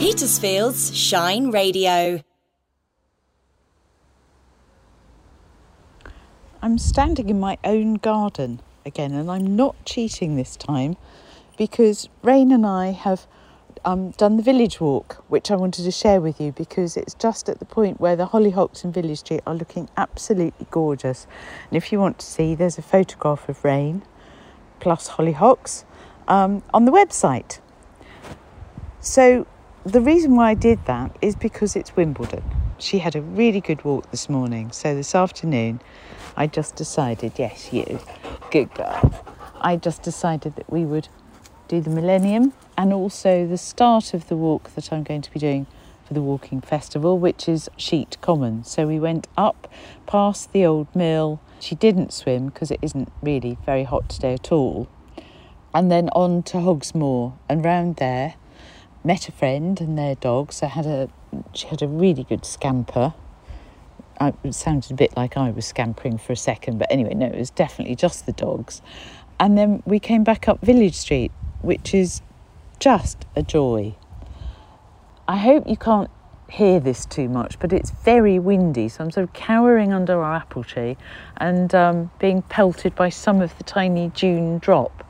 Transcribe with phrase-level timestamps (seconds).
[0.00, 2.24] Petersfield's Shine Radio.
[6.62, 10.96] I'm standing in my own garden again, and I'm not cheating this time
[11.58, 13.26] because Rain and I have
[13.84, 17.50] um, done the village walk, which I wanted to share with you because it's just
[17.50, 21.26] at the point where the hollyhocks in Village Street are looking absolutely gorgeous.
[21.68, 24.00] And if you want to see, there's a photograph of Rain
[24.80, 25.84] plus hollyhocks
[26.26, 27.60] um, on the website.
[29.00, 29.46] So
[29.84, 32.42] the reason why I did that is because it's Wimbledon.
[32.78, 34.72] She had a really good walk this morning.
[34.72, 35.80] So this afternoon,
[36.36, 37.98] I just decided, yes, you,
[38.50, 39.24] good girl.
[39.60, 41.08] I just decided that we would
[41.68, 45.40] do the Millennium and also the start of the walk that I'm going to be
[45.40, 45.66] doing
[46.06, 48.64] for the walking festival, which is Sheet Common.
[48.64, 49.72] So we went up
[50.06, 51.40] past the old mill.
[51.58, 54.88] She didn't swim because it isn't really very hot today at all.
[55.72, 58.34] And then on to Hogsmoor and round there,
[59.04, 60.52] met a friend and their dog.
[60.52, 61.08] So had a
[61.52, 63.14] she had a really good scamper.
[64.18, 67.26] I, it sounded a bit like I was scampering for a second, but anyway, no,
[67.26, 68.82] it was definitely just the dogs.
[69.38, 72.20] And then we came back up Village Street, which is
[72.78, 73.94] just a joy.
[75.26, 76.10] I hope you can't
[76.50, 80.34] hear this too much, but it's very windy, so I'm sort of cowering under our
[80.34, 80.96] apple tree
[81.38, 85.06] and um, being pelted by some of the tiny June drop,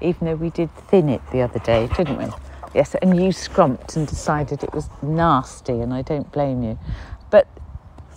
[0.00, 2.26] even though we did thin it the other day, didn't we?
[2.74, 6.78] Yes, and you scrumped and decided it was nasty, and I don't blame you.
[7.30, 7.46] But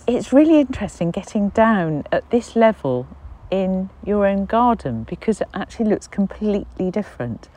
[0.08, 3.06] it's really interesting getting down at this level
[3.50, 7.48] in your own garden because it actually looks completely different.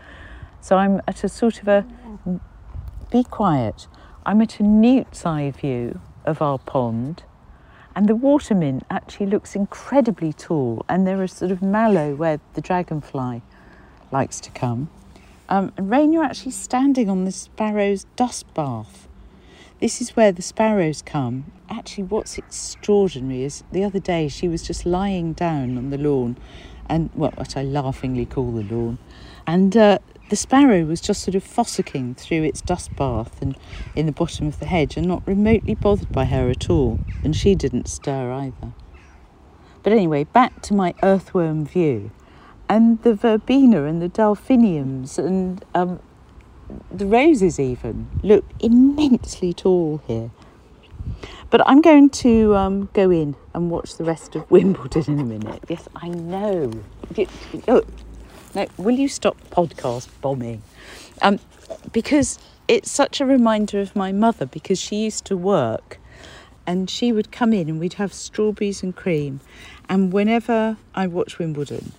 [0.61, 1.85] So I'm at a sort of a
[3.09, 3.87] be quiet.
[4.25, 7.23] I'm at a newt's eye view of our pond,
[7.95, 12.39] and the water mint actually looks incredibly tall, and there is sort of mallow where
[12.53, 13.41] the dragonfly
[14.11, 14.89] likes to come.
[15.51, 19.09] Um, and Rain, you're actually standing on the sparrow's dust bath.
[19.81, 21.51] This is where the sparrows come.
[21.69, 26.37] Actually, what's extraordinary is the other day she was just lying down on the lawn,
[26.87, 28.97] and well, what I laughingly call the lawn,
[29.45, 29.97] and uh,
[30.29, 33.57] the sparrow was just sort of fossicking through its dust bath and
[33.93, 37.35] in the bottom of the hedge and not remotely bothered by her at all, and
[37.35, 38.71] she didn't stir either.
[39.83, 42.11] But anyway, back to my earthworm view.
[42.71, 45.99] And the verbena and the delphiniums and um,
[46.89, 50.31] the roses, even, look immensely tall here.
[51.49, 55.23] But I'm going to um, go in and watch the rest of Wimbledon in a
[55.25, 55.61] minute.
[55.67, 56.71] Yes, I know.
[57.67, 57.83] Oh,
[58.55, 60.61] now, will you stop podcast bombing?
[61.21, 61.39] Um,
[61.91, 62.39] because
[62.69, 65.99] it's such a reminder of my mother because she used to work
[66.65, 69.41] and she would come in and we'd have strawberries and cream.
[69.89, 71.91] And whenever I watch Wimbledon,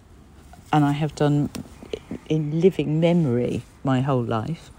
[0.73, 1.51] and I have done
[2.29, 4.71] in living memory my whole life,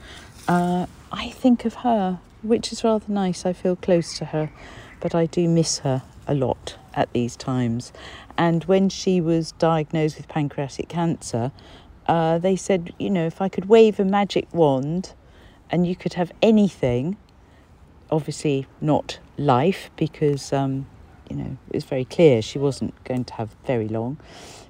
[0.47, 3.45] uh, I think of her, which is rather nice.
[3.45, 4.51] I feel close to her,
[4.99, 7.93] but I do miss her a lot at these times.
[8.37, 11.51] And when she was diagnosed with pancreatic cancer,
[12.07, 15.13] uh, they said, you know, if I could wave a magic wand
[15.69, 17.17] and you could have anything,
[18.11, 20.87] obviously not life, because, um,
[21.29, 24.17] you know, it was very clear she wasn't going to have very long.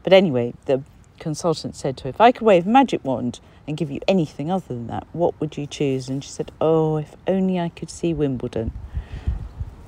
[0.03, 0.83] But anyway, the
[1.23, 4.51] consultant said to her, if I could wave a magic wand and give you anything
[4.51, 6.09] other than that, what would you choose?
[6.09, 8.71] And she said, oh, if only I could see Wimbledon.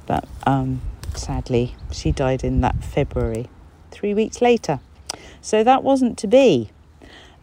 [0.08, 0.82] But um,
[1.14, 3.50] sadly, she died in that February,
[3.92, 4.80] three weeks later.
[5.42, 6.72] So that wasn't to be.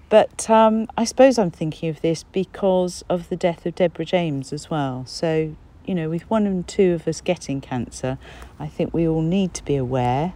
[0.08, 4.52] But um, I suppose I'm thinking of this because of the death of Deborah James
[4.52, 5.04] as well.
[5.06, 5.54] So,
[5.86, 8.18] you know, with one and two of us getting cancer,
[8.58, 10.34] I think we all need to be aware.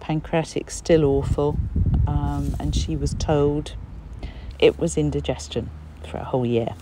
[0.00, 1.58] Pancreatic's still awful,
[2.06, 3.74] um, and she was told
[4.58, 5.70] it was indigestion
[6.08, 6.74] for a whole year.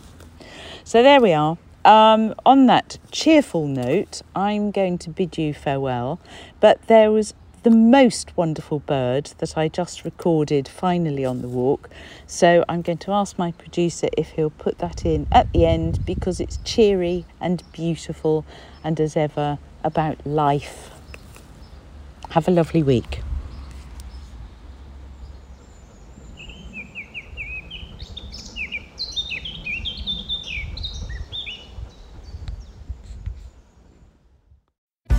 [0.85, 1.57] So there we are.
[1.85, 6.19] Um, on that cheerful note, I'm going to bid you farewell.
[6.61, 11.89] But there was the most wonderful bird that I just recorded finally on the walk.
[12.27, 16.05] So I'm going to ask my producer if he'll put that in at the end
[16.05, 18.45] because it's cheery and beautiful
[18.83, 20.91] and as ever about life.
[22.31, 23.21] Have a lovely week.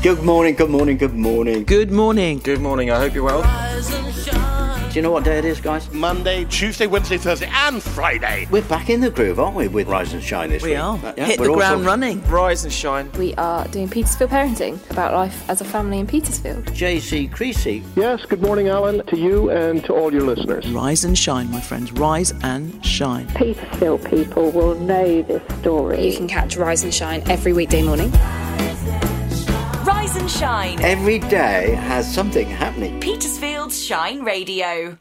[0.06, 1.64] Good morning, good morning, good morning.
[1.64, 2.38] Good morning.
[2.38, 2.92] Good morning.
[2.92, 3.42] I hope you're well.
[3.42, 5.92] Do you know what day it is, guys?
[5.92, 8.48] Monday, Tuesday, Wednesday, Thursday, and Friday.
[8.52, 10.78] We're back in the groove, aren't we, with Rise and Shine this We week?
[10.78, 10.98] are.
[11.04, 12.22] Uh, yeah, Hit we're the also- ground running.
[12.30, 13.10] Rise and shine.
[13.18, 16.66] We are doing Petersfield Parenting about life as a family in Petersfield.
[16.68, 17.82] JC Creasy.
[17.96, 20.68] Yes, good morning, Alan, to you and to all your listeners.
[20.70, 21.92] Rise and shine, my friends.
[21.92, 23.26] Rise and shine.
[23.30, 26.08] Petersfield people will know this story.
[26.12, 28.14] You can catch Rise and Shine every weekday morning.
[30.18, 30.82] And shine.
[30.82, 33.00] Every day has something happening.
[33.00, 34.98] Petersfield's Shine Radio.